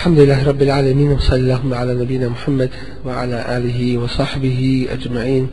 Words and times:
الحمد 0.00 0.18
لله 0.18 0.48
رب 0.48 0.62
العالمين 0.62 1.10
وصلى 1.12 1.36
اللهم 1.36 1.74
على 1.74 1.94
نبينا 1.94 2.28
محمد 2.28 2.70
وعلى 3.04 3.56
آله 3.56 3.98
وصحبه 3.98 4.88
أجمعين 4.90 5.48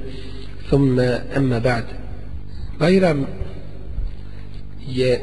ثم 0.71 0.99
أما 1.37 1.59
بعد 1.59 1.83
Bajram 2.79 3.25
je 4.87 5.19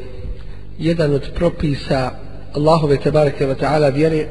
jedan 0.77 1.13
od 1.13 1.33
propisa 1.33 2.11
Allahove 2.53 2.97
tebareke 2.97 3.45
wa 3.45 3.55
ta'ala 3.55 3.89
vjere 3.89 4.27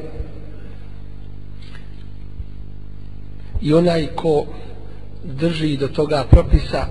i 3.61 3.73
onaj 3.75 4.07
ko 4.15 4.47
drži 5.25 5.77
do 5.77 5.89
toga 5.89 6.25
propisa 6.31 6.87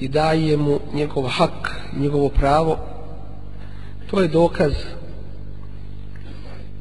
i 0.00 0.08
daje 0.08 0.56
mu 0.56 0.80
njegov 0.94 1.26
hak, 1.28 1.76
njegovo 1.96 2.28
pravo 2.28 2.78
to 4.10 4.20
je 4.20 4.28
dokaz 4.28 4.72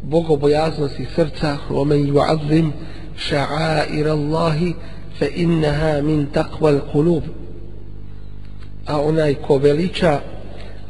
bogobojaznosti 0.06 1.06
srca 1.16 1.56
ومن 1.70 2.16
يعظم 2.16 2.70
شعائر 3.16 4.12
الله 4.12 4.74
فإنها 5.20 6.00
من 6.00 6.32
تقوى 6.32 6.70
القلوب 6.70 7.22
a 8.86 8.98
onaj 9.00 9.34
ko 9.46 9.58
veliča 9.58 10.20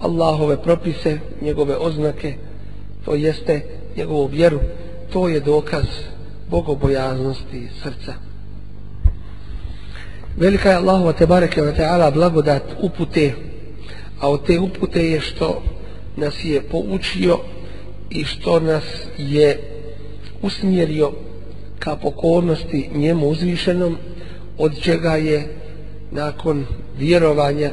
Allahove 0.00 0.56
propise, 0.62 1.18
njegove 1.42 1.76
oznake, 1.76 2.34
to 3.04 3.14
jeste 3.14 3.60
njegovu 3.96 4.26
vjeru, 4.26 4.60
to 5.12 5.28
je 5.28 5.40
dokaz 5.40 5.84
bogobojaznosti 6.50 7.68
srca. 7.82 8.14
Velika 10.36 10.70
je 10.70 10.76
Allahova 10.76 11.12
te 11.12 11.26
bareke 11.26 11.62
wa 11.62 11.76
ta'ala 11.76 12.10
blagodat 12.10 12.62
upute, 12.80 13.32
a 14.20 14.30
od 14.30 14.46
te 14.46 14.60
upute 14.60 15.10
je 15.10 15.20
što 15.20 15.62
nas 16.16 16.44
je 16.44 16.62
poučio 16.62 17.38
i 18.09 18.23
što 18.23 18.59
nas 18.59 18.83
je 19.17 19.59
usmjerio 20.41 21.11
ka 21.79 21.95
pokornosti 21.95 22.89
njemu 22.93 23.29
uzvišenom, 23.29 23.97
od 24.57 24.81
čega 24.81 25.15
je 25.15 25.47
nakon 26.11 26.65
vjerovanja 26.97 27.71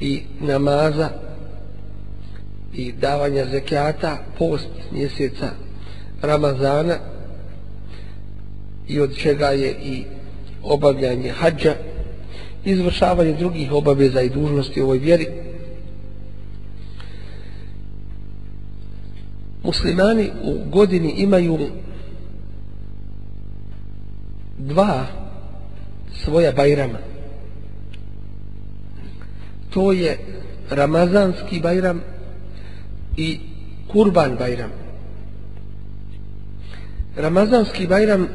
i 0.00 0.22
namaza 0.40 1.08
i 2.74 2.92
davanja 2.92 3.46
zekijata 3.46 4.18
post 4.38 4.68
mjeseca 4.92 5.50
Ramazana 6.22 6.96
i 8.88 9.00
od 9.00 9.16
čega 9.16 9.46
je 9.46 9.70
i 9.84 10.04
obavljanje 10.62 11.30
hađa 11.30 11.74
izvršavanje 12.64 13.32
drugih 13.32 13.72
obaveza 13.72 14.22
i 14.22 14.28
dužnosti 14.28 14.80
u 14.80 14.84
ovoj 14.84 14.98
vjeri 14.98 15.26
muslimani 19.62 20.30
u 20.42 20.70
godini 20.70 21.10
imaju 21.10 21.58
dva 24.58 25.06
svoja 26.24 26.52
bajrama 26.52 26.98
to 29.70 29.92
je 29.92 30.18
Ramazanski 30.70 31.60
bajram 31.60 32.00
i 33.16 33.40
Kurban 33.92 34.36
bajram. 34.38 34.70
Ramazanski 37.16 37.86
bajram 37.86 38.28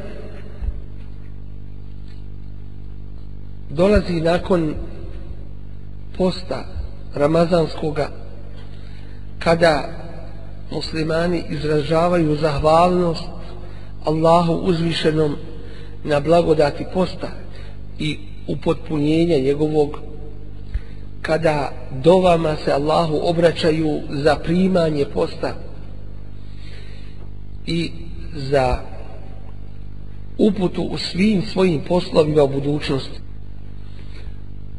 dolazi 3.70 4.22
nakon 4.22 4.76
posta 6.18 6.66
Ramazanskoga 7.16 8.10
kada 9.40 10.05
muslimani 10.72 11.44
izražavaju 11.50 12.36
zahvalnost 12.36 13.24
Allahu 14.06 14.54
uzvišenom 14.54 15.36
na 16.04 16.20
blagodati 16.20 16.86
posta 16.94 17.28
i 18.00 18.20
upotpunjenja 18.48 19.38
njegovog 19.38 20.00
kada 21.22 21.72
dovama 22.04 22.56
se 22.56 22.72
Allahu 22.72 23.20
obraćaju 23.24 24.00
za 24.10 24.36
primanje 24.36 25.06
posta 25.14 25.54
i 27.66 27.92
za 28.36 28.80
uputu 30.38 30.84
u 30.84 30.98
svim 30.98 31.42
svojim 31.42 31.82
poslovima 31.88 32.44
u 32.44 32.48
budućnosti. 32.48 33.20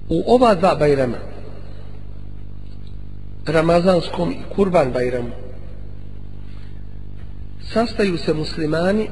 U 0.08 0.22
ova 0.34 0.54
dva 0.54 0.74
bajrama, 0.74 1.16
Ramazanskom 3.46 4.32
i 4.32 4.54
Kurban 4.54 4.92
bajramu, 4.92 5.30
sastaju 7.72 8.18
se 8.18 8.34
muslimani 8.34 9.08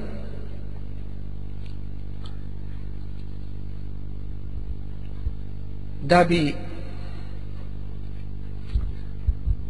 da 6.02 6.24
bi 6.24 6.54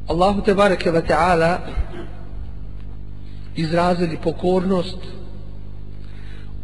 Allahu 0.09 0.43
te 0.43 0.55
bareke 0.55 0.91
ve 0.91 1.07
taala 1.07 1.59
izrazili 3.57 4.19
pokornost 4.23 4.99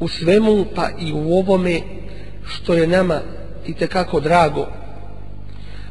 u 0.00 0.08
svemu 0.08 0.64
pa 0.75 0.88
i 0.98 1.12
u 1.12 1.32
ovome 1.32 1.81
što 2.47 2.75
je 2.75 2.87
nama 2.87 3.20
i 3.66 3.75
te 3.75 3.87
kako 3.87 4.20
drago 4.20 4.66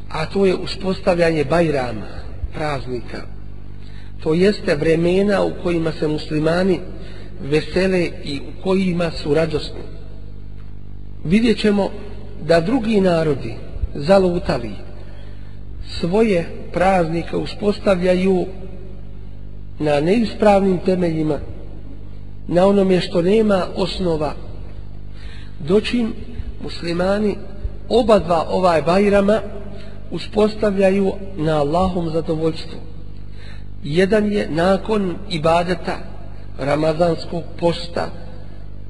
a 0.08 0.26
to 0.26 0.46
je 0.46 0.54
uspostavljanje 0.54 1.44
bajrama 1.44 2.06
praznika 2.54 3.39
to 4.22 4.34
jeste 4.34 4.74
vremena 4.74 5.44
u 5.44 5.50
kojima 5.62 5.92
se 5.92 6.08
muslimani 6.08 6.80
vesele 7.42 8.10
i 8.24 8.40
u 8.40 8.62
kojima 8.62 9.10
su 9.10 9.34
radosni 9.34 9.80
vidjet 11.24 11.58
ćemo 11.58 11.90
da 12.46 12.60
drugi 12.60 13.00
narodi 13.00 13.54
zalutali 13.94 14.70
svoje 16.00 16.46
praznike 16.72 17.36
uspostavljaju 17.36 18.46
na 19.78 20.00
neispravnim 20.00 20.78
temeljima, 20.78 21.38
na 22.48 22.66
onome 22.66 23.00
što 23.00 23.22
nema 23.22 23.66
osnova, 23.76 24.32
doćim 25.68 26.12
muslimani 26.62 27.36
oba 27.88 28.18
dva 28.18 28.46
ovaj 28.50 28.82
bajrama 28.82 29.40
uspostavljaju 30.10 31.12
na 31.36 31.60
Allahom 31.60 32.10
zadovoljstvu. 32.10 32.89
Jedan 33.82 34.32
je 34.32 34.48
nakon 34.50 35.16
ibadeta 35.30 35.98
Ramazanskog 36.58 37.42
posta, 37.58 38.10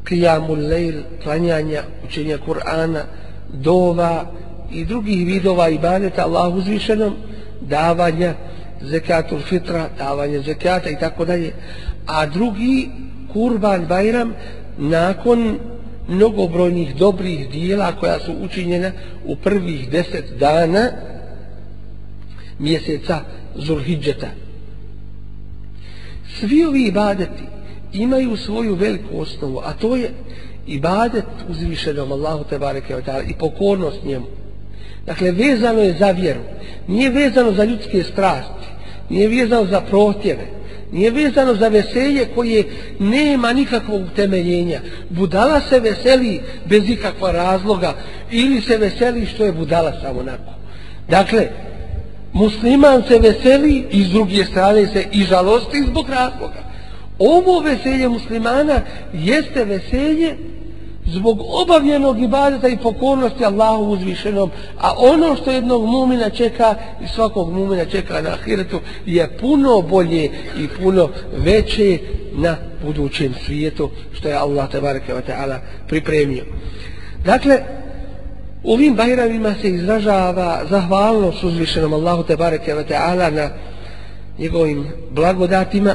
kijamul 0.04 0.58
lejl, 0.58 1.02
klanjanja, 1.22 1.82
učenja 2.04 2.38
Kur'ana, 2.38 3.04
dova, 3.52 4.26
i 4.72 4.84
drugih 4.84 5.26
vidova 5.26 5.68
ibadeta 5.68 6.22
Allahu 6.22 6.58
uzvišenom 6.58 7.16
davanja 7.60 8.34
zekatul 8.82 9.38
fitra, 9.38 9.88
davanje 9.98 10.40
zekata 10.40 10.90
i 10.90 10.98
tako 10.98 11.24
dalje. 11.24 11.52
A 12.06 12.26
drugi 12.26 12.90
kurban 13.32 13.86
bajram 13.86 14.34
nakon 14.78 15.58
mnogobrojnih 16.08 16.96
dobrih 16.96 17.50
dijela 17.50 17.92
koja 17.92 18.20
su 18.20 18.32
učinjena 18.42 18.90
u 19.24 19.36
prvih 19.36 19.90
deset 19.90 20.24
dana 20.38 20.90
mjeseca 22.58 23.20
Zulhidžeta. 23.54 24.26
Svi 26.38 26.64
ovi 26.64 26.86
ibadeti 26.86 27.42
imaju 27.92 28.36
svoju 28.36 28.74
veliku 28.74 29.20
osnovu, 29.20 29.60
a 29.64 29.72
to 29.72 29.96
je 29.96 30.10
ibadet 30.66 31.24
uzvišenom 31.48 32.12
Allahu 32.12 32.44
te 32.44 32.58
bareke 32.58 32.94
i 33.28 33.34
pokornost 33.38 34.04
njemu. 34.04 34.26
Dakle, 35.06 35.30
vezano 35.30 35.80
je 35.80 35.96
za 35.98 36.10
vjeru. 36.10 36.40
Nije 36.86 37.10
vezano 37.10 37.52
za 37.52 37.64
ljudske 37.64 38.02
strasti. 38.02 38.66
Nije 39.08 39.28
vezano 39.28 39.66
za 39.66 39.80
protjeve. 39.80 40.46
Nije 40.92 41.10
vezano 41.10 41.54
za 41.54 41.68
veselje 41.68 42.26
koje 42.34 42.64
nema 42.98 43.52
nikakvog 43.52 44.02
utemeljenja. 44.02 44.80
Budala 45.10 45.60
se 45.60 45.80
veseli 45.80 46.40
bez 46.64 46.90
ikakva 46.90 47.32
razloga 47.32 47.94
ili 48.30 48.60
se 48.60 48.76
veseli 48.76 49.26
što 49.26 49.44
je 49.44 49.52
budala 49.52 49.92
samo 50.02 50.20
onako. 50.20 50.52
Dakle, 51.08 51.48
musliman 52.32 53.02
se 53.08 53.18
veseli 53.18 53.86
i 53.90 54.04
s 54.04 54.08
druge 54.08 54.44
strane 54.44 54.86
se 54.86 55.06
i 55.12 55.22
žalosti 55.24 55.82
zbog 55.86 56.08
razloga. 56.08 56.70
Ovo 57.18 57.60
veselje 57.60 58.08
muslimana 58.08 58.80
jeste 59.12 59.64
veselje 59.64 60.36
zbog 61.06 61.40
obavljenog 61.62 62.22
ibadeta 62.22 62.68
i 62.68 62.76
pokornosti 62.76 63.44
Allahu 63.44 63.84
uzvišenom, 63.84 64.50
a 64.80 64.94
ono 64.98 65.36
što 65.36 65.50
jednog 65.50 65.86
mumina 65.86 66.30
čeka 66.30 66.74
i 67.04 67.08
svakog 67.08 67.52
mumina 67.52 67.84
čeka 67.84 68.22
na 68.22 68.30
ahiretu 68.30 68.80
je 69.06 69.38
puno 69.38 69.82
bolje 69.82 70.24
i 70.58 70.68
puno 70.82 71.08
veće 71.36 71.98
na 72.32 72.56
budućem 72.84 73.34
svijetu 73.46 73.90
što 74.12 74.28
je 74.28 74.34
Allah 74.34 74.70
tabaraka 74.70 75.14
wa 75.14 75.22
ta'ala 75.28 75.58
pripremio. 75.88 76.44
Dakle, 77.24 77.79
u 78.62 78.72
ovim 78.72 78.94
bajramima 78.94 79.54
se 79.62 79.70
izražava 79.70 80.60
zahvalnost 80.70 81.44
uzvišenom 81.44 81.92
Allahu 81.92 82.22
te 82.22 82.36
bareke 82.36 82.74
ve 82.74 82.84
ta'ala 82.84 83.30
na 83.30 83.50
njegovim 84.38 84.86
blagodatima 85.10 85.94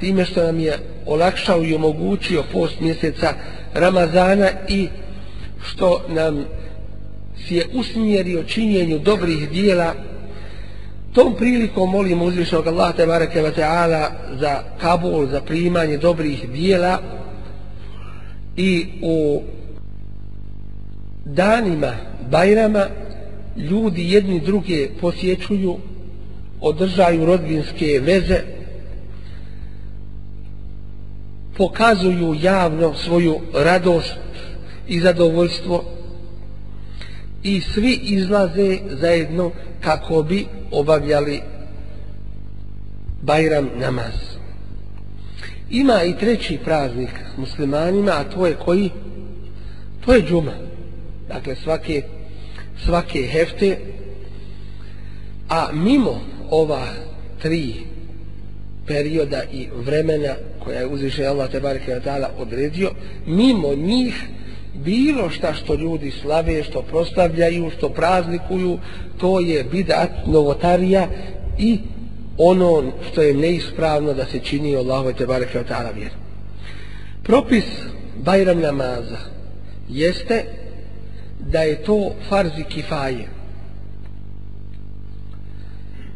time 0.00 0.24
što 0.24 0.42
nam 0.42 0.60
je 0.60 0.78
olakšao 1.06 1.64
i 1.64 1.74
omogućio 1.74 2.44
post 2.52 2.80
mjeseca 2.80 3.34
Ramazana 3.74 4.48
i 4.68 4.88
što 5.62 6.00
nam 6.08 6.44
si 7.46 7.54
je 7.54 7.66
usmjerio 7.74 8.42
činjenju 8.42 8.98
dobrih 8.98 9.50
dijela. 9.50 9.94
Tom 11.14 11.34
prilikom 11.38 11.90
molim 11.90 12.22
uzvišnog 12.22 12.66
Allaha 12.66 12.92
te 12.92 13.06
bareke 13.06 13.42
ve 13.42 13.52
taala 13.52 14.10
za 14.40 14.62
kabul 14.80 15.26
za 15.26 15.40
primanje 15.40 15.96
dobrih 15.96 16.50
dijela 16.50 16.98
i 18.56 18.86
u 19.02 19.42
danima 21.34 21.92
Bajrama 22.30 22.86
ljudi 23.56 24.12
jedni 24.12 24.40
druge 24.40 24.88
posjećuju 25.00 25.76
održaju 26.60 27.24
rodbinske 27.24 28.00
veze 28.04 28.40
pokazuju 31.56 32.36
javno 32.42 32.94
svoju 32.94 33.40
radost 33.54 34.18
i 34.88 35.00
zadovoljstvo 35.00 35.84
i 37.42 37.60
svi 37.60 37.98
izlaze 38.02 38.78
zajedno 39.00 39.50
kako 39.80 40.22
bi 40.22 40.46
obavljali 40.70 41.40
Bajram 43.22 43.68
namaz. 43.76 44.14
Ima 45.70 46.02
i 46.02 46.16
treći 46.18 46.58
praznik 46.64 47.10
muslimanima, 47.36 48.10
a 48.10 48.24
to 48.24 48.46
je 48.46 48.54
koji? 48.54 48.90
To 50.04 50.14
je 50.14 50.22
džuma. 50.22 50.67
Dakle, 51.28 51.56
svake, 51.56 52.02
svake 52.84 53.22
hefte. 53.22 53.78
A 55.48 55.68
mimo 55.72 56.20
ova 56.50 56.86
tri 57.42 57.74
perioda 58.86 59.42
i 59.52 59.68
vremena 59.84 60.34
koja 60.64 60.80
je 60.80 60.86
uzviše 60.86 61.26
Allah 61.26 61.50
te 61.50 61.60
bareke 61.60 61.94
ve 61.94 62.00
taala 62.00 62.30
odredio 62.38 62.90
mimo 63.26 63.74
njih 63.74 64.14
bilo 64.74 65.30
šta 65.30 65.54
što 65.54 65.74
ljudi 65.74 66.10
slave, 66.10 66.62
što 66.62 66.82
proslavljaju, 66.82 67.70
što 67.70 67.88
praznikuju, 67.88 68.78
to 69.18 69.40
je 69.40 69.64
bidat, 69.64 70.10
novotarija 70.26 71.08
i 71.58 71.78
ono 72.38 72.92
što 73.10 73.22
je 73.22 73.34
neispravno 73.34 74.14
da 74.14 74.26
se 74.26 74.38
čini 74.38 74.76
Allahove 74.76 75.12
te 75.12 75.26
bareke 75.26 75.58
ve 75.58 75.64
taala 75.64 75.90
vjer. 75.90 76.10
Propis 77.22 77.64
Bajram 78.24 78.60
namaza 78.60 79.18
jeste 79.88 80.44
da 81.52 81.62
je 81.62 81.82
to 81.82 82.14
farzi 82.28 82.64
kifaje. 82.68 83.28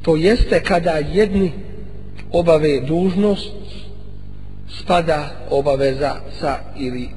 To 0.02 0.16
jeste 0.16 0.62
kada 0.62 0.90
jedni 0.90 1.52
obave 2.32 2.80
dužnost 2.80 3.52
spada 4.80 5.46
obaveza 5.50 6.16
sa 6.40 6.58
ili 6.76 7.08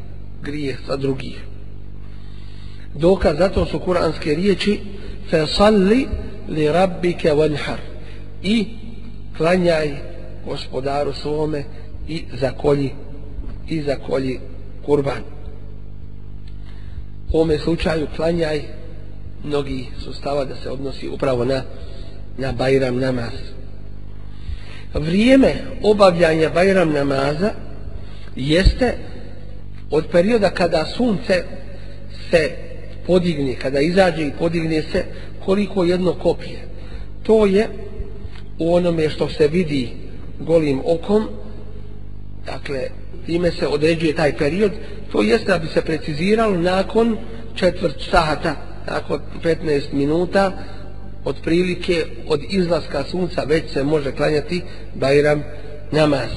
grije 0.41 0.77
sa 0.87 0.95
drugih. 0.95 1.43
Dokaz 2.95 3.37
zato 3.37 3.65
su 3.65 3.79
kuranske 3.79 4.35
riječi 4.35 4.79
fe 5.29 5.47
salli 5.47 6.07
li 6.49 6.71
rabbike 6.71 7.31
i 8.43 8.65
klanjaj 9.37 9.91
gospodaru 10.45 11.13
svome 11.13 11.63
i 12.07 12.23
zakolji 12.33 12.91
i 13.67 13.81
zakolji 13.81 14.39
kurban. 14.85 15.34
U 17.35 17.39
ome 17.41 17.59
slučaju 17.59 18.07
klanjaj 18.15 18.61
mnogi 19.43 19.85
su 20.03 20.13
stava 20.13 20.45
da 20.45 20.55
se 20.55 20.69
odnosi 20.69 21.09
upravo 21.09 21.45
na 21.45 21.63
na 22.37 22.51
Bajram 22.51 22.99
namaz. 22.99 23.33
Vrijeme 24.93 25.53
obavljanja 25.83 26.49
Bajram 26.49 26.91
namaza 26.91 27.51
jeste 28.35 28.93
od 29.91 30.05
perioda 30.11 30.49
kada 30.49 30.85
sunce 30.85 31.43
se 32.31 32.51
podigne, 33.07 33.55
kada 33.55 33.79
izađe 33.79 34.27
i 34.27 34.33
podigne 34.39 34.81
se 34.81 35.03
koliko 35.45 35.83
jedno 35.83 36.13
kopije. 36.13 36.67
To 37.23 37.45
je 37.45 37.67
u 38.59 38.75
onome 38.75 39.09
što 39.09 39.29
se 39.29 39.47
vidi 39.47 39.89
golim 40.39 40.81
okom, 40.85 41.27
dakle, 42.45 42.87
time 43.25 43.51
se 43.51 43.67
određuje 43.67 44.15
taj 44.15 44.37
period, 44.37 44.71
to 45.11 45.21
jeste 45.21 45.47
da 45.47 45.57
bi 45.57 45.67
se 45.67 45.81
preciziralo 45.81 46.57
nakon 46.57 47.17
četvrt 47.55 48.01
sata, 48.11 48.55
nakon 48.87 49.19
15 49.43 49.93
minuta, 49.93 50.51
od 51.25 51.35
prilike 51.43 52.05
od 52.27 52.41
izlaska 52.49 53.03
sunca 53.03 53.43
već 53.43 53.71
se 53.73 53.83
može 53.83 54.11
klanjati 54.11 54.61
Bajram 54.95 55.43
namaz. 55.91 56.29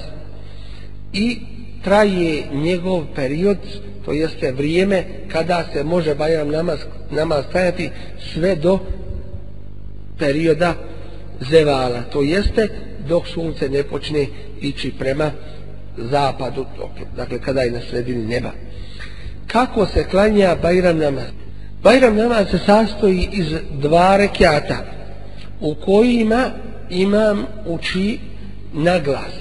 I 1.13 1.39
traje 1.85 2.43
njegov 2.53 3.05
period, 3.15 3.59
to 4.05 4.13
jeste 4.13 4.53
vrijeme 4.53 5.05
kada 5.33 5.65
se 5.73 5.85
može 5.85 6.15
Bajram 6.15 6.49
namaz, 6.49 6.79
namaz 7.11 7.45
klanjati 7.53 7.91
sve 8.33 8.57
do 8.57 8.79
perioda 10.19 10.75
zevala. 11.51 12.03
To 12.13 12.23
jeste 12.23 12.69
dok 13.09 13.27
sunce 13.27 13.69
ne 13.69 13.83
počne 13.83 14.27
ići 14.61 14.93
prema 14.99 15.31
zapadu, 15.99 16.67
dakle 17.17 17.39
kada 17.39 17.61
je 17.61 17.71
na 17.71 17.81
sredini 17.91 18.27
neba. 18.27 18.51
Kako 19.47 19.87
se 19.87 20.05
klanja 20.05 20.57
Bajram 20.63 20.99
namaz? 20.99 21.25
Bajram 21.83 22.17
namaz 22.17 22.51
se 22.51 22.59
sastoji 22.59 23.29
iz 23.33 23.47
dva 23.81 24.17
rekiata 24.17 24.85
u 25.61 25.75
kojima 25.75 26.51
imam 26.91 27.47
uči 27.67 28.19
na 28.73 28.99
glas. 28.99 29.35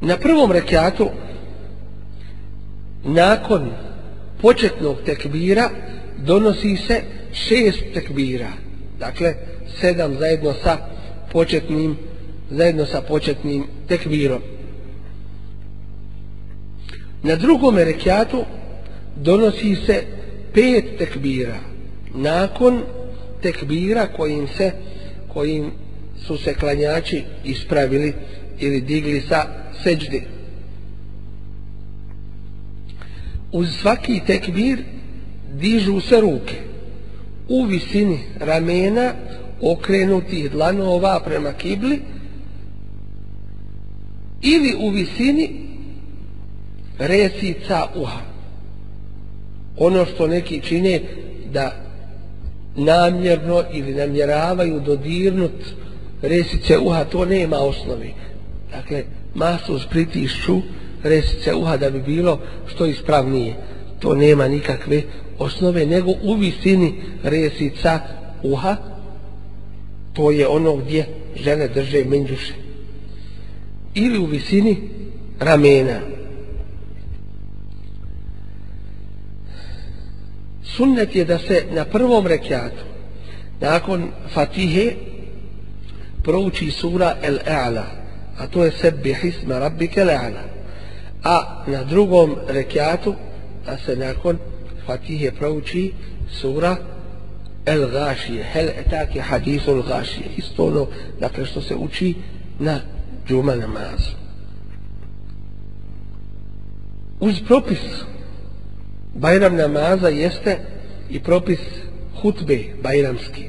Na 0.00 0.16
prvom 0.16 0.52
rekiatu 0.52 1.10
nakon 3.04 3.70
početnog 4.40 4.96
tekbira 5.06 5.70
donosi 6.18 6.76
se 6.76 7.02
šest 7.32 7.82
tekbira. 7.94 8.52
Dakle, 8.98 9.34
sedam 9.80 10.18
zajedno 10.18 10.54
sa 10.62 10.76
početnim 11.32 11.96
zajedno 12.50 12.86
sa 12.86 13.02
početnim 13.02 13.64
tekbirom. 13.88 14.42
Na 17.22 17.36
drugom 17.36 17.76
rekiatu 17.76 18.44
donosi 19.16 19.76
se 19.86 20.02
pet 20.54 20.98
tekbira 20.98 21.58
nakon 22.14 22.82
tekbira 23.42 24.06
kojim 24.06 24.48
se 24.48 24.72
kojim 25.28 25.70
su 26.26 26.38
se 26.38 26.54
klanjači 26.54 27.24
ispravili 27.44 28.14
ili 28.58 28.80
digli 28.80 29.20
sa 29.20 29.46
seđde. 29.82 30.22
Uz 33.52 33.68
svaki 33.74 34.20
tekbir 34.26 34.78
dižu 35.54 36.00
se 36.00 36.20
ruke 36.20 36.54
u 37.48 37.64
visini 37.64 38.18
ramena 38.40 39.12
okrenutih 39.60 40.50
dlanova 40.50 41.20
prema 41.24 41.52
kibli 41.52 42.00
ili 44.42 44.74
u 44.78 44.90
visini 44.90 45.50
resica 46.98 47.86
uha 47.96 48.20
ono 49.78 50.04
što 50.06 50.26
neki 50.26 50.60
čine 50.60 51.00
da 51.52 51.72
namjerno 52.76 53.64
ili 53.72 53.94
namjeravaju 53.94 54.80
dodirnut 54.80 55.64
resice 56.22 56.78
uha, 56.78 57.04
to 57.04 57.24
nema 57.24 57.56
osnovi. 57.56 58.14
Dakle, 58.70 59.04
masu 59.34 59.80
pritišću 59.90 60.60
resice 61.02 61.54
uha 61.54 61.76
da 61.76 61.90
bi 61.90 62.02
bilo 62.02 62.40
što 62.66 62.86
ispravnije. 62.86 63.54
To 63.98 64.14
nema 64.14 64.48
nikakve 64.48 65.02
osnove, 65.38 65.86
nego 65.86 66.10
u 66.22 66.34
visini 66.34 66.94
resica 67.22 68.00
uha, 68.42 68.76
to 70.12 70.30
je 70.30 70.48
ono 70.48 70.76
gdje 70.76 71.06
žene 71.36 71.68
drže 71.68 72.04
menđuše. 72.04 72.67
Ili 73.98 74.18
u 74.18 74.26
visini 74.26 74.76
ramena. 75.40 76.00
sunnet 80.78 81.16
je 81.16 81.24
da 81.24 81.38
se 81.38 81.64
na 81.70 81.84
prvom 81.84 82.26
rekiatu 82.26 82.84
nakon 83.60 84.08
fatihe 84.34 84.92
prouči 86.22 86.70
sura 86.70 87.16
El 87.22 87.38
A'la 87.46 87.86
a 88.38 88.46
to 88.46 88.64
je 88.64 88.70
sebi 88.70 89.14
hisma 89.14 89.58
rabbike 89.58 90.00
A'la 90.00 90.44
a 91.24 91.64
na 91.66 91.84
drugom 91.84 92.36
rekiatu 92.48 93.14
da 93.66 93.78
se 93.78 93.96
nakon 93.96 94.38
fatihe 94.86 95.32
prouči 95.32 95.92
sura 96.30 96.76
El 97.66 97.90
Gašije, 97.90 98.44
hel 98.52 98.68
etake 98.68 99.20
hadisu 99.20 99.70
El 99.70 99.82
Gashije 99.82 100.26
isto 100.36 100.66
ono 100.66 100.86
dakle 101.20 101.46
što 101.46 101.60
se 101.60 101.74
uči 101.74 102.14
na 102.58 102.80
džuma 103.28 103.54
namazu 103.54 104.12
uz 107.20 107.40
propis 107.46 107.78
Bajram 109.14 109.56
namaza 109.56 110.08
jeste 110.08 110.58
i 111.10 111.20
propis 111.20 111.58
hutbe 112.22 112.58
bajramske, 112.82 113.42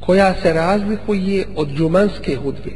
koja 0.00 0.34
se 0.42 0.52
razlikuje 0.52 1.46
od 1.56 1.68
džumanske 1.76 2.36
hutbe. 2.36 2.70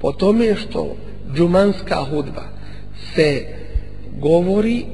po 0.00 0.12
tome 0.12 0.54
što 0.56 0.96
džumanska 1.36 2.04
hudba 2.10 2.42
se 3.14 3.46
govori 4.18 4.84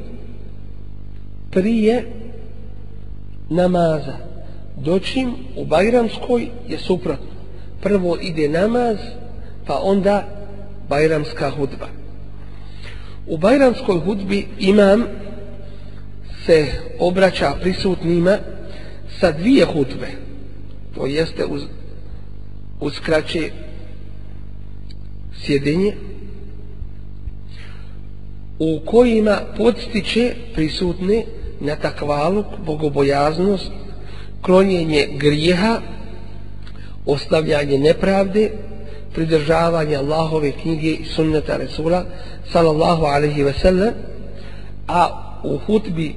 prije 1.50 2.04
namaza. 3.50 4.16
Doćim 4.76 5.34
u 5.56 5.64
Bajramskoj 5.64 6.48
je 6.68 6.78
suprotno. 6.78 7.26
Prvo 7.82 8.16
ide 8.22 8.48
namaz 8.48 8.96
pa 9.66 9.80
onda 9.82 10.28
Bajramska 10.88 11.50
hudba. 11.50 11.88
U 13.26 13.38
Bajramskoj 13.38 14.00
hudbi 14.00 14.46
imam 14.58 15.04
se 16.46 16.66
obraća 16.99 17.54
prisutnima 17.61 18.38
sa 19.20 19.32
dvije 19.32 19.64
hudbe. 19.64 20.08
To 20.94 21.06
jeste 21.06 21.44
uz, 21.46 21.62
uz 22.80 23.00
kraće 23.00 23.50
u 28.58 28.80
kojima 28.85 29.40
podstiče 29.56 30.35
prisutne 30.54 31.25
na 31.61 31.76
takvaluk, 31.76 32.46
bogobojaznost, 32.66 33.70
klonjenje 34.42 35.08
grijeha, 35.18 35.80
ostavljanje 37.06 37.78
nepravde, 37.78 38.50
pridržavanje 39.16 39.96
Allahove 39.96 40.52
knjige 40.52 40.90
i 40.90 41.04
sunneta 41.04 41.56
Resula, 41.56 42.04
sallallahu 42.52 43.04
alaihi 43.04 43.42
ve 43.42 43.52
sellem, 43.52 43.94
a 44.88 45.08
u 45.44 45.58
hutbi 45.58 46.14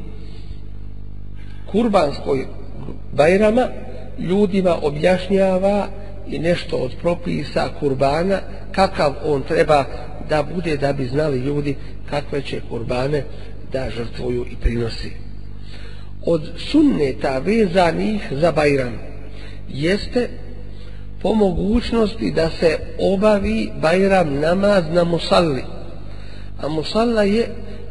kurbanskoj 1.71 2.47
bajrama 3.13 3.67
ljudima 4.19 4.75
objašnjava 4.81 5.87
i 6.27 6.39
nešto 6.39 6.77
od 6.77 6.91
propisa 7.01 7.69
kurbana, 7.79 8.39
kakav 8.71 9.13
on 9.25 9.43
treba 9.47 9.85
da 10.29 10.43
bude 10.43 10.77
da 10.77 10.93
bi 10.93 11.05
znali 11.05 11.37
ljudi 11.37 11.75
kakve 12.09 12.41
će 12.41 12.61
kurbane 12.69 13.23
da 13.73 13.89
žrtvuju 13.89 14.45
i 14.51 14.55
prinosi. 14.61 15.11
Od 16.25 16.41
sunneta 16.57 17.39
vezanih 17.39 18.27
za 18.31 18.51
Bajram 18.51 18.99
jeste 19.69 20.29
po 21.21 21.33
mogućnosti 21.33 22.31
da 22.31 22.49
se 22.49 22.77
obavi 22.99 23.71
Bajram 23.81 24.39
namaz 24.39 24.83
na 24.89 25.03
Musalli. 25.03 25.63
A 26.61 26.67
Musalla 26.67 27.23
je 27.23 27.47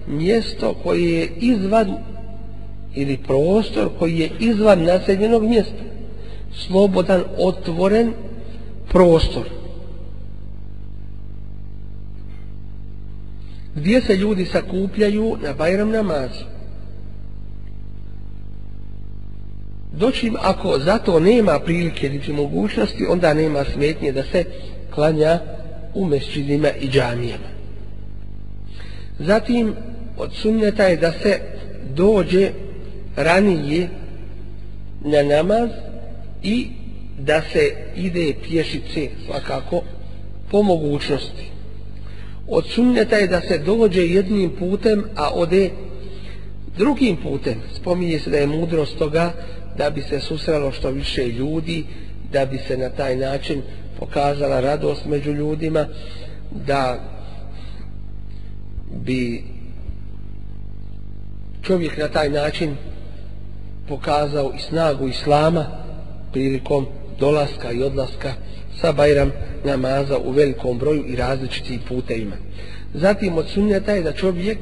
mjesto 0.07 0.75
koje 0.83 1.13
je 1.13 1.29
izvan 1.41 1.95
ili 2.95 3.17
prostor 3.17 3.89
koji 3.99 4.19
je 4.19 4.31
izvan 4.39 4.83
naseljenog 4.83 5.43
mjesta. 5.43 5.83
Slobodan, 6.55 7.23
otvoren 7.39 8.13
prostor. 8.89 9.59
gdje 13.79 14.01
se 14.01 14.17
ljudi 14.17 14.45
sakupljaju 14.45 15.37
na 15.43 15.53
Bajram 15.53 15.91
namazu. 15.91 16.45
Doćim, 19.93 20.37
ako 20.41 20.79
zato 20.79 21.21
nema 21.21 21.59
prilike 21.59 22.09
niti 22.09 22.33
mogućnosti, 22.33 23.07
onda 23.09 23.35
nema 23.35 23.65
smetnje 23.65 24.13
da 24.13 24.23
se 24.23 24.45
klanja 24.95 25.41
u 25.95 26.07
mešćidima 26.07 26.69
i 26.81 26.89
džamijama. 26.89 27.49
Zatim, 29.19 29.75
od 30.17 30.33
sunneta 30.35 30.85
je 30.85 30.97
da 30.97 31.13
se 31.13 31.41
dođe 31.95 32.51
ranije 33.17 33.89
na 35.05 35.23
namaz 35.23 35.71
i 36.43 36.67
da 37.19 37.43
se 37.53 37.71
ide 37.97 38.35
pješice 38.43 39.09
svakako 39.27 39.83
po 40.51 40.63
mogućnosti 40.63 41.59
od 42.49 42.67
sunneta 42.67 43.17
je 43.17 43.27
da 43.27 43.41
se 43.41 43.59
dođe 43.59 44.07
jednim 44.07 44.51
putem, 44.59 45.05
a 45.17 45.31
ode 45.35 45.71
drugim 46.77 47.17
putem. 47.17 47.55
Spominje 47.81 48.19
se 48.19 48.31
da 48.31 48.37
je 48.37 48.47
mudrost 48.47 48.99
toga 48.99 49.33
da 49.79 49.91
bi 49.91 50.03
se 50.03 50.21
susrelo 50.21 50.73
što 50.73 50.91
više 50.91 51.27
ljudi, 51.27 51.85
da 52.33 52.47
bi 52.47 52.59
se 52.59 52.77
na 52.77 52.89
taj 52.89 53.17
način 53.17 53.63
pokazala 53.99 54.61
radost 54.61 55.07
među 55.07 55.33
ljudima, 55.33 55.87
da 56.67 57.01
bi 59.05 59.45
čovjek 61.63 61.97
na 61.97 62.09
taj 62.09 62.29
način 62.29 62.77
pokazao 63.89 64.53
i 64.57 64.61
snagu 64.61 65.09
islama 65.09 65.67
prilikom 66.33 66.87
dolaska 67.19 67.73
i 67.73 67.83
odlaska 67.83 68.33
sa 68.81 68.93
Bajram 68.93 69.33
namaza 69.65 70.19
u 70.19 70.31
velikom 70.31 70.79
broju 70.79 71.05
i 71.07 71.17
različitim 71.17 71.81
putevima. 71.89 72.37
Zatim 72.95 73.39
od 73.39 73.49
sunnjeta 73.49 73.93
je 73.93 74.03
da 74.03 74.13
čovjek 74.13 74.59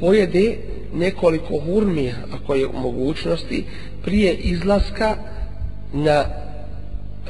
pojede 0.00 0.56
nekoliko 0.96 1.60
hurmija, 1.60 2.14
ako 2.32 2.54
je 2.54 2.66
u 2.66 2.72
mogućnosti, 2.72 3.64
prije 4.04 4.34
izlaska 4.34 5.16
na 5.92 6.24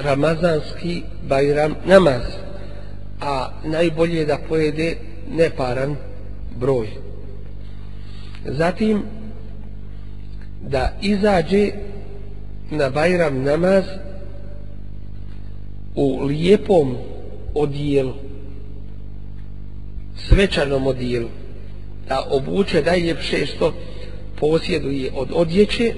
ramazanski 0.00 1.02
Bajram 1.28 1.74
namaz. 1.84 2.22
A 3.20 3.50
najbolje 3.64 4.18
je 4.18 4.26
da 4.26 4.38
pojede 4.48 4.96
neparan 5.30 5.96
broj. 6.56 6.88
Zatim 8.44 9.02
da 10.68 10.92
izađe 11.02 11.70
na 12.70 12.90
Bajram 12.90 13.42
namaz 13.42 13.84
u 15.94 16.24
lijepom 16.24 16.96
odijelu, 17.54 18.12
svečanom 20.28 20.86
odijelu, 20.86 21.28
da 22.08 22.26
obuče 22.30 22.82
najljepše 22.82 23.46
što 23.46 23.74
posjeduje 24.40 25.10
od 25.14 25.28
odjeće, 25.32 25.94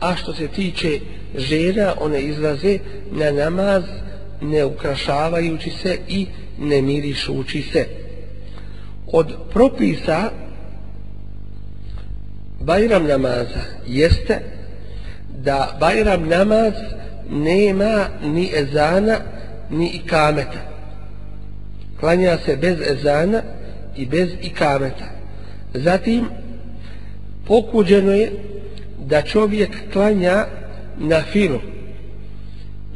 a 0.00 0.16
što 0.16 0.34
se 0.34 0.48
tiče 0.48 1.00
žena, 1.36 1.94
one 2.00 2.20
izlaze 2.20 2.78
na 3.10 3.30
namaz 3.30 3.84
ne 4.40 4.64
ukrašavajući 4.64 5.70
se 5.70 5.98
i 6.08 6.26
ne 6.58 6.82
mirišući 6.82 7.62
se. 7.62 7.86
Od 9.06 9.26
propisa 9.50 10.30
Bajram 12.60 13.06
namaza 13.06 13.60
jeste 13.86 14.40
da 15.44 15.76
Bajram 15.80 16.28
namaz 16.28 16.72
nema 17.30 18.06
ni 18.22 18.50
ezana 18.54 19.16
ni 19.70 19.88
ikameta. 19.88 20.58
Klanja 22.00 22.38
se 22.44 22.56
bez 22.56 22.80
ezana 22.80 23.42
i 23.96 24.06
bez 24.06 24.28
ikameta. 24.42 25.17
Zatim, 25.82 26.24
pokuđeno 27.46 28.12
je 28.12 28.32
da 29.06 29.22
čovjek 29.22 29.92
klanja 29.92 30.46
na 30.98 31.22
filu. 31.22 31.60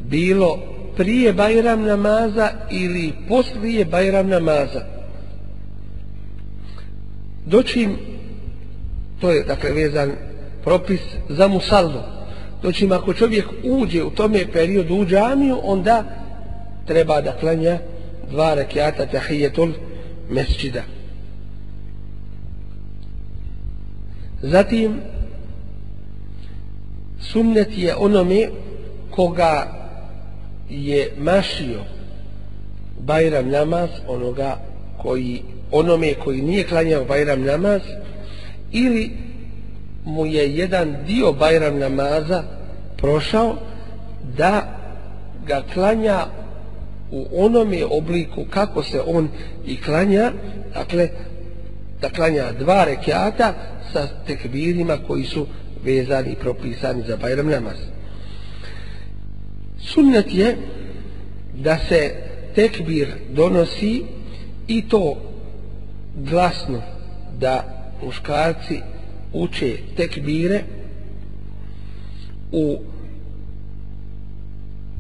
Bilo 0.05 0.59
prije 0.97 1.33
Bajram 1.33 1.83
namaza 1.83 2.51
ili 2.71 3.13
poslije 3.29 3.85
Bajram 3.85 4.29
namaza. 4.29 4.85
Doćim, 7.47 7.97
to 9.21 9.31
je 9.31 9.45
dakle 9.45 9.73
vezan 9.73 10.13
propis 10.65 11.01
za 11.29 11.49
musallu. 11.49 12.01
Doćim, 12.63 12.93
ako 12.93 13.15
čovjek 13.15 13.47
uđe 13.65 14.03
u 14.03 14.11
tome 14.11 14.53
periodu 14.53 14.95
u 14.95 15.07
džamiju, 15.07 15.59
onda 15.63 16.05
treba 16.87 17.21
da 17.21 17.37
klanja 17.41 17.79
dva 18.31 18.55
rekiata 18.55 19.07
tahijetul 19.07 19.73
mesčida. 20.31 20.83
Zatim, 24.43 25.01
sunnet 27.21 27.79
je 27.79 27.97
onome 27.97 28.49
koga 29.11 29.67
je 30.71 31.13
mašio 31.19 31.81
Bajram 33.01 33.49
namaz, 33.49 33.91
onoga 34.09 34.57
koji, 35.03 35.43
onome 35.71 36.15
koji 36.15 36.43
nije 36.43 36.67
klanjao 36.67 37.05
Bajram 37.05 37.43
namaz, 37.43 37.81
ili 38.73 39.11
mu 40.05 40.27
je 40.27 40.57
jedan 40.57 40.97
dio 41.07 41.33
Bajram 41.33 41.79
namaza 41.79 42.43
prošao, 42.97 43.57
da 44.37 44.79
ga 45.47 45.63
klanja 45.75 46.27
u 47.11 47.27
onome 47.45 47.85
obliku 47.85 48.45
kako 48.51 48.83
se 48.83 49.01
on 49.07 49.29
i 49.67 49.83
klanja, 49.83 50.33
dakle, 50.75 51.09
da 52.03 52.09
klanja 52.11 52.53
dva 52.53 52.85
rekiata 52.85 53.55
sa 53.93 54.09
tekbirima 54.27 54.99
koji 55.07 55.25
su 55.25 55.47
vezani 55.85 56.33
i 56.33 56.37
propisani 56.37 57.03
za 57.09 57.17
Bajram 57.17 57.47
namaz. 57.47 57.77
Sunnet 59.79 60.35
je 60.35 60.57
da 61.55 61.79
se 61.89 62.15
tekbir 62.55 63.09
donosi 63.31 64.03
i 64.69 64.89
to 64.89 65.17
glasno 66.17 66.83
da 67.39 67.65
muškarci 68.05 68.81
uče 69.33 69.77
tekbire 69.97 70.63
u 72.53 72.79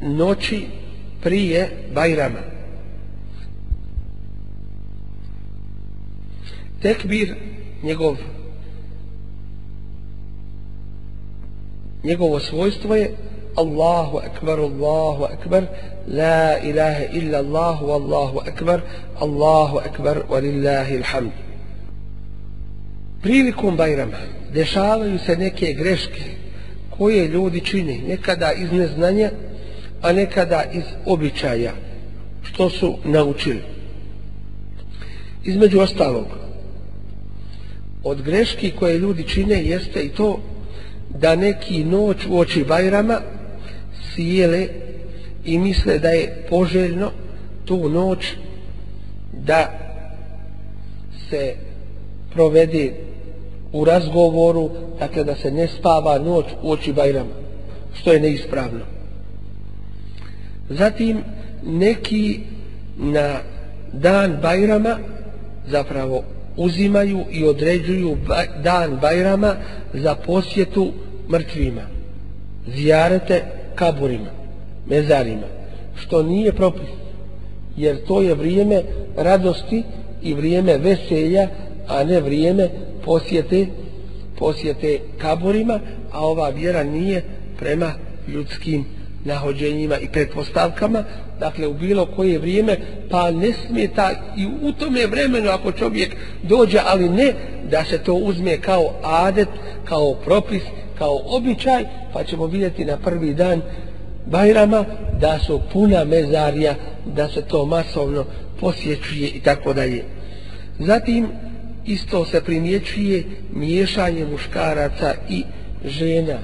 noći 0.02 0.66
prije 1.22 1.70
Bajrama. 1.94 2.51
Tekbir, 6.82 7.34
njegov 7.82 8.16
njegovo 12.04 12.40
svojstvo 12.40 12.96
je 12.96 13.14
Allahu 13.56 14.18
akbar, 14.18 14.58
Allahu 14.58 15.24
akbar, 15.24 15.66
la 16.08 16.58
ilaha 16.58 17.04
illa 17.12 17.38
Allahu, 17.38 17.86
Allahu 17.86 18.38
akbar, 18.38 18.80
Allahu 19.20 19.78
akbar, 19.78 20.22
wa 20.30 20.40
lillahi 20.40 20.96
alhamd. 20.96 21.30
Prilikom 23.22 23.76
Bajrama 23.76 24.18
dešavaju 24.54 25.18
se 25.18 25.36
neke 25.36 25.72
greške 25.72 26.22
koje 26.90 27.28
ljudi 27.28 27.60
čine, 27.60 27.98
nekada 28.08 28.52
iz 28.52 28.72
neznanja, 28.72 29.30
a 30.02 30.12
nekada 30.12 30.64
iz 30.72 30.84
običaja, 31.06 31.72
što 32.42 32.70
su 32.70 32.98
naučili. 33.04 33.62
Između 35.44 35.80
ostalog, 35.80 36.26
od 38.04 38.22
greški 38.22 38.70
koje 38.70 38.98
ljudi 38.98 39.28
čine 39.28 39.64
jeste 39.64 40.02
i 40.02 40.08
to 40.08 40.40
da 41.08 41.36
neki 41.36 41.84
noć 41.84 42.16
u 42.30 42.38
oči 42.38 42.64
Bajrama 42.64 43.20
sjele 44.14 44.66
i 45.44 45.58
misle 45.58 45.98
da 45.98 46.08
je 46.08 46.46
poželjno 46.50 47.10
tu 47.64 47.88
noć 47.88 48.26
da 49.32 49.78
se 51.30 51.54
provede 52.34 52.92
u 53.72 53.84
razgovoru, 53.84 54.70
dakle 54.98 55.24
da 55.24 55.34
se 55.34 55.50
ne 55.50 55.68
spava 55.68 56.18
noć 56.18 56.44
u 56.62 56.70
oči 56.70 56.92
Bajrama, 56.92 57.34
što 57.94 58.12
je 58.12 58.20
neispravno. 58.20 58.84
Zatim 60.68 61.22
neki 61.66 62.40
na 62.96 63.36
dan 63.92 64.38
Bajrama 64.42 64.98
zapravo 65.68 66.24
uzimaju 66.56 67.24
i 67.30 67.44
određuju 67.44 68.16
dan 68.62 68.98
Bajrama 69.00 69.56
za 69.94 70.14
posjetu 70.14 70.92
mrtvima, 71.30 71.82
zijarete 72.76 73.42
kaburima, 73.74 74.30
mezarima, 74.86 75.46
što 75.94 76.22
nije 76.22 76.52
propis, 76.52 76.88
jer 77.76 78.04
to 78.04 78.22
je 78.22 78.34
vrijeme 78.34 78.82
radosti 79.16 79.82
i 80.22 80.34
vrijeme 80.34 80.78
veselja, 80.78 81.48
a 81.88 82.04
ne 82.04 82.20
vrijeme 82.20 82.68
posjete, 83.04 83.66
posjete 84.38 84.98
kaburima, 85.18 85.80
a 86.12 86.26
ova 86.26 86.48
vjera 86.48 86.82
nije 86.84 87.22
prema 87.58 87.92
ljudskim 88.28 88.84
nahođenjima 89.24 89.98
i 89.98 90.08
pretpostavkama, 90.08 91.04
dakle 91.40 91.66
u 91.66 91.74
bilo 91.74 92.06
koje 92.06 92.38
vrijeme, 92.38 92.76
pa 93.10 93.30
ne 93.30 93.52
smeta 93.52 94.10
i 94.36 94.46
u 94.62 94.72
tome 94.72 95.06
vremenu 95.06 95.50
ako 95.50 95.72
čovjek 95.72 96.16
dođe, 96.42 96.78
ali 96.86 97.08
ne 97.08 97.34
da 97.70 97.84
se 97.84 97.98
to 97.98 98.14
uzme 98.14 98.60
kao 98.60 98.94
adet, 99.02 99.48
kao 99.84 100.14
propis, 100.14 100.62
kao 100.98 101.20
običaj, 101.24 101.84
pa 102.12 102.24
ćemo 102.24 102.46
vidjeti 102.46 102.84
na 102.84 102.96
prvi 102.96 103.34
dan 103.34 103.62
Bajrama 104.26 104.84
da 105.20 105.38
su 105.38 105.60
puna 105.72 106.04
mezarija, 106.04 106.74
da 107.06 107.28
se 107.28 107.42
to 107.42 107.66
masovno 107.66 108.24
posjećuje 108.60 109.28
i 109.28 109.40
tako 109.40 109.72
dalje. 109.72 110.04
Zatim 110.78 111.28
isto 111.86 112.24
se 112.24 112.44
primjećuje 112.44 113.24
miješanje 113.52 114.26
muškaraca 114.26 115.14
i 115.28 115.44
žena 115.84 116.38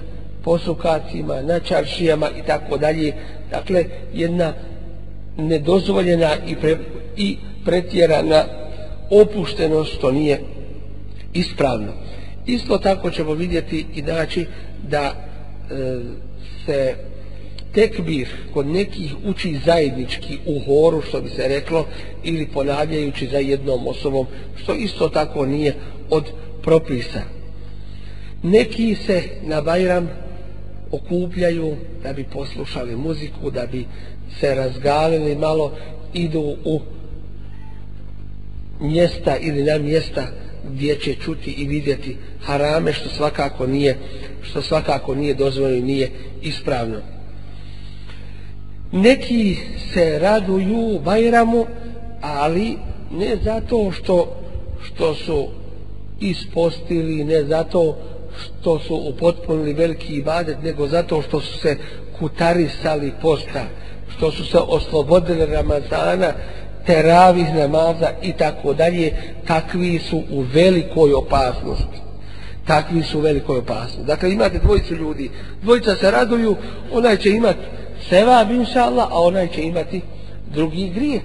posukacima, 0.48 1.42
na 1.42 1.60
čaršijama 1.60 2.30
i 2.30 2.42
tako 2.46 2.78
dalje. 2.78 3.12
Dakle, 3.50 3.84
jedna 4.14 4.52
nedozvoljena 5.36 6.30
i, 6.46 6.56
pre, 6.56 6.76
i 7.16 7.36
pretjerana 7.64 8.44
opuštenost 9.10 9.94
što 9.94 10.12
nije 10.12 10.40
ispravno. 11.34 11.92
Isto 12.46 12.78
tako 12.78 13.10
ćemo 13.10 13.34
vidjeti 13.34 13.86
i 13.94 14.02
naći 14.02 14.46
da 14.88 15.04
e, 15.04 15.14
se 16.66 16.94
tekbir 17.74 18.28
kod 18.54 18.66
nekih 18.66 19.14
uči 19.24 19.60
zajednički 19.66 20.38
u 20.46 20.60
horu, 20.66 21.02
što 21.02 21.20
bi 21.20 21.28
se 21.30 21.48
reklo, 21.48 21.86
ili 22.24 22.48
ponavljajući 22.54 23.26
za 23.26 23.38
jednom 23.38 23.86
osobom, 23.86 24.26
što 24.56 24.74
isto 24.74 25.08
tako 25.08 25.46
nije 25.46 25.74
od 26.10 26.24
propisa. 26.62 27.22
Neki 28.42 28.94
se 29.06 29.22
na 29.42 29.60
Bajram 29.60 30.27
okupljaju 30.90 31.76
da 32.02 32.12
bi 32.12 32.24
poslušali 32.24 32.96
muziku, 32.96 33.50
da 33.50 33.66
bi 33.66 33.86
se 34.40 34.54
razgalili 34.54 35.36
malo, 35.36 35.72
idu 36.14 36.56
u 36.64 36.80
mjesta 38.80 39.36
ili 39.36 39.62
na 39.62 39.78
mjesta 39.78 40.26
gdje 40.70 40.98
će 40.98 41.14
čuti 41.14 41.50
i 41.50 41.66
vidjeti 41.68 42.16
harame 42.42 42.92
što 42.92 43.08
svakako 43.08 43.66
nije 43.66 43.96
što 44.42 44.62
svakako 44.62 45.14
nije 45.14 45.34
dozvoljeno 45.34 45.78
i 45.78 45.82
nije 45.82 46.10
ispravno. 46.42 46.98
Neki 48.92 49.56
se 49.92 50.18
raduju 50.18 51.00
Bajramu, 51.04 51.66
ali 52.20 52.76
ne 53.12 53.36
zato 53.44 53.92
što 53.92 54.34
što 54.82 55.14
su 55.14 55.48
ispostili, 56.20 57.24
ne 57.24 57.44
zato 57.44 57.96
što 58.38 58.78
su 58.78 58.94
upotpunili 58.94 59.72
veliki 59.72 60.14
ibadet, 60.14 60.62
nego 60.62 60.88
zato 60.88 61.22
što 61.22 61.40
su 61.40 61.58
se 61.58 61.76
kutarisali 62.18 63.12
posta, 63.22 63.64
što 64.16 64.30
su 64.32 64.44
se 64.44 64.58
oslobodili 64.58 65.46
Ramazana, 65.46 66.32
teravih 66.86 67.54
namaza 67.54 68.10
i 68.22 68.32
tako 68.32 68.74
dalje, 68.74 69.12
takvi 69.46 69.98
su 69.98 70.22
u 70.30 70.40
velikoj 70.40 71.12
opasnosti. 71.14 71.98
Takvi 72.66 73.02
su 73.02 73.18
u 73.18 73.22
velikoj 73.22 73.58
opasnosti. 73.58 74.04
Dakle, 74.06 74.32
imate 74.32 74.58
dvojicu 74.58 74.94
ljudi, 74.94 75.30
dvojica 75.62 75.94
se 75.94 76.10
raduju, 76.10 76.56
onaj 76.92 77.16
će 77.16 77.30
imati 77.30 77.58
sevab, 78.08 78.50
inša 78.50 78.84
Allah, 78.84 79.08
a 79.10 79.20
onaj 79.20 79.48
će 79.48 79.62
imati 79.62 80.00
drugi 80.54 80.88
grijeh 80.88 81.22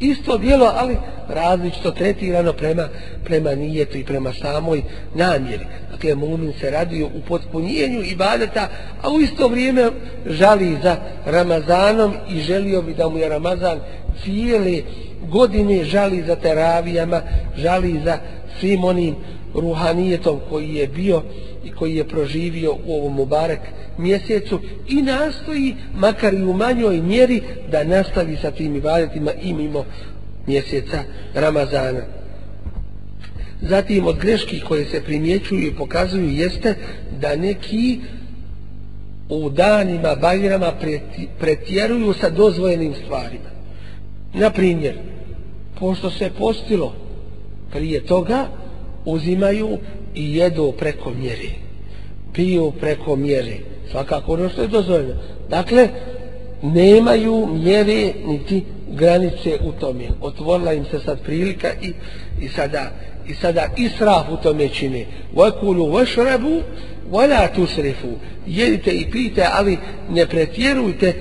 isto 0.00 0.38
dijelo, 0.38 0.72
ali 0.74 0.96
različito 1.28 1.90
tretirano 1.90 2.52
prema, 2.52 2.88
prema 3.24 3.54
nijetu 3.54 3.98
i 3.98 4.04
prema 4.04 4.32
samoj 4.32 4.82
namjeri. 5.14 5.66
Dakle, 5.90 6.14
mumin 6.14 6.52
se 6.60 6.70
radi 6.70 7.02
u 7.02 7.20
potpunjenju 7.28 8.02
ibadeta, 8.02 8.68
a 9.02 9.10
u 9.10 9.20
isto 9.20 9.48
vrijeme 9.48 9.90
žali 10.26 10.78
za 10.82 10.96
Ramazanom 11.26 12.14
i 12.30 12.40
želio 12.40 12.82
bi 12.82 12.94
da 12.94 13.08
mu 13.08 13.18
je 13.18 13.28
Ramazan 13.28 13.80
cijele 14.24 14.82
godine 15.28 15.84
žali 15.84 16.22
za 16.26 16.36
teravijama, 16.36 17.22
žali 17.56 18.00
za 18.04 18.18
svim 18.60 18.84
onim 18.84 19.16
ruhanijetom 19.54 20.40
koji 20.50 20.74
je 20.74 20.86
bio 20.86 21.22
i 21.66 21.70
koji 21.70 21.96
je 21.96 22.08
proživio 22.08 22.74
u 22.86 22.94
ovom 22.94 23.14
Mubarek 23.14 23.60
mjesecu 23.98 24.60
i 24.88 25.02
nastoji, 25.02 25.76
makar 25.94 26.34
i 26.34 26.44
u 26.44 26.52
manjoj 26.52 27.00
mjeri, 27.00 27.42
da 27.70 27.84
nastavi 27.84 28.36
sa 28.36 28.50
tim 28.50 28.76
ibadetima 28.76 29.32
i 29.42 29.52
mimo 29.52 29.84
mjeseca 30.46 31.02
Ramazana. 31.34 32.02
Zatim 33.60 34.06
od 34.06 34.18
greški 34.18 34.60
koje 34.60 34.84
se 34.84 35.04
primjećuju 35.04 35.66
i 35.66 35.74
pokazuju 35.74 36.30
jeste 36.30 36.74
da 37.20 37.36
neki 37.36 38.00
u 39.28 39.50
danima 39.50 40.14
Bajrama 40.14 40.72
pretjeruju 41.40 42.12
sa 42.12 42.30
dozvojenim 42.30 42.94
stvarima. 43.04 43.50
Na 44.34 44.50
primjer, 44.50 44.94
pošto 45.78 46.10
se 46.10 46.30
postilo 46.38 46.94
prije 47.72 48.06
toga, 48.06 48.46
uzimaju 49.04 49.78
i 50.16 50.36
jedu 50.36 50.72
preko 50.78 51.10
mjere. 51.10 51.48
Piju 52.32 52.72
preko 52.80 53.16
mjere. 53.16 53.56
Svakako 53.90 54.32
ono 54.32 54.48
što 54.48 54.62
je 54.62 54.68
dozvoljeno. 54.68 55.14
Dakle, 55.48 55.88
nemaju 56.62 57.46
mjere 57.46 58.12
niti 58.26 58.64
granice 58.90 59.58
u 59.64 59.72
tome. 59.72 60.04
Otvorila 60.20 60.72
im 60.72 60.84
se 60.84 61.00
sad 61.00 61.22
prilika 61.22 61.68
i, 61.82 61.92
i 62.40 62.48
sada 62.48 62.90
i 63.28 63.34
sada 63.34 63.66
israf 63.76 64.26
u 64.30 64.36
tome 64.36 64.68
čine. 64.68 65.06
Vakulu 65.34 65.90
vašrabu, 65.90 66.62
vala 67.10 67.48
tusrifu. 67.54 68.08
Jedite 68.46 68.90
i 68.90 69.10
pijte, 69.10 69.46
ali 69.52 69.78
ne 70.10 70.26
pretjerujte 70.26 71.14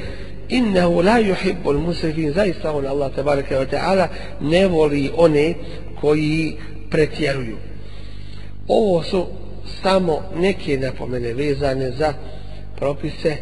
innehu 0.50 1.02
la 1.02 1.20
yuhibbu 1.20 1.70
al-musrifin 1.70 2.34
zaista 2.34 2.72
on 2.72 2.86
Allah 2.86 3.12
tabaraka 3.16 3.60
ve 3.60 3.66
taala 3.66 4.10
ne 4.42 4.68
voli 4.68 5.12
one 5.18 5.54
koji 6.02 6.58
pretjeruju 6.90 7.58
ovo 8.68 9.04
su 9.04 9.26
samo 9.84 10.22
neke 10.36 10.78
napomene 10.78 11.34
vezane 11.34 11.92
za 11.92 12.14
propise 12.76 13.38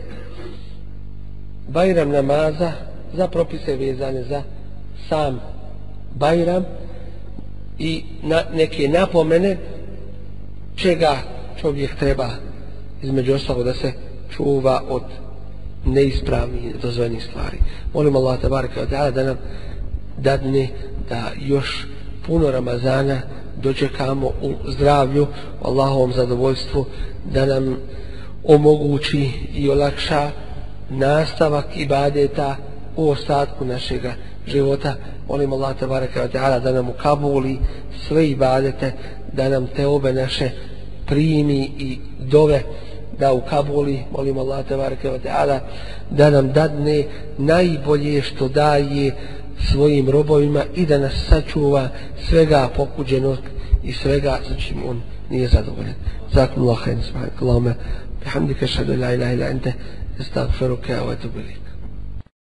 Bajram 1.67 2.09
namaza 2.09 2.71
za 3.13 3.27
propise 3.27 3.75
vezane 3.75 4.23
za 4.23 4.43
sam 5.09 5.39
Bajram 6.15 6.65
i 7.79 8.03
na 8.23 8.43
neke 8.53 8.87
napomene 8.87 9.57
čega 10.75 11.17
čovjek 11.61 11.95
treba 11.95 12.29
između 13.03 13.33
ostalo 13.33 13.63
da 13.63 13.73
se 13.73 13.93
čuva 14.35 14.83
od 14.89 15.03
neispravni 15.85 16.73
i 17.17 17.19
stvari. 17.19 17.57
Molim 17.93 18.15
Allah 18.15 18.41
tabaraka 18.41 18.85
da 18.85 19.23
nam 19.23 19.37
dadne 20.17 20.69
da 21.09 21.31
još 21.39 21.87
puno 22.27 22.51
Ramazana 22.51 23.21
dočekamo 23.61 24.27
u 24.27 24.53
zdravlju, 24.67 25.27
u 25.61 25.67
Allahovom 25.67 26.13
zadovoljstvu, 26.13 26.85
da 27.25 27.45
nam 27.45 27.77
omogući 28.43 29.29
i 29.53 29.69
olakša 29.69 30.31
nastavak 30.89 31.65
ibadeta 31.75 32.55
u 32.95 33.09
ostatku 33.09 33.65
našega 33.65 34.13
života. 34.47 34.95
Molim 35.27 35.53
Allah 35.53 35.75
tabaraka 35.79 36.21
wa 36.21 36.29
ta'ala 36.29 36.59
da 36.59 36.71
nam 36.71 36.89
ukabuli 36.89 37.59
sve 38.07 38.29
ibadete, 38.29 38.93
da 39.33 39.49
nam 39.49 39.67
te 39.67 39.87
obe 39.87 40.13
naše 40.13 40.49
primi 41.05 41.71
i 41.77 41.99
dove 42.19 42.63
da 43.19 43.33
ukabuli, 43.33 44.03
molim 44.11 44.37
Allah 44.37 44.65
tabaraka 44.65 45.09
wa 45.09 45.19
ta'ala 45.19 45.59
da 46.09 46.29
nam 46.29 46.51
dadne 46.53 47.03
najbolje 47.37 48.21
što 48.21 48.47
daje 48.47 49.15
svojim 49.70 50.10
robovima 50.10 50.64
i 50.74 50.86
da 50.86 50.98
nas 50.98 51.12
sačuva 51.28 51.88
svega 52.28 52.68
pokuđenog 52.76 53.38
i 53.84 53.92
svega 53.92 54.38
za 54.48 54.54
čim 54.54 54.76
on 54.88 55.00
nije 55.30 55.48
zadovoljen. 55.48 55.94
Zakum 56.32 56.62
Allah, 56.62 56.78
subhanak 57.06 57.42
Allahumma, 57.42 57.74
bihamdika 58.24 58.66
šadu 58.66 58.96
la 58.96 59.12
ilaha 59.12 59.32
ila 59.32 59.48
ente, 59.48 59.72
استغفرك 60.20 60.90
واتوب 60.90 61.32
اليك 61.36 61.61